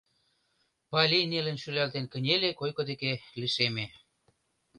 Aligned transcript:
Пали 0.91 1.19
нелын 1.31 1.57
шӱлалтен 1.63 2.05
кынеле, 2.11 2.49
койко 2.59 2.81
деке 2.89 3.11
лишеме. 3.39 3.85